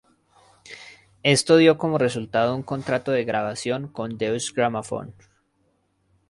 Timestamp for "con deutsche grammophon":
3.87-5.13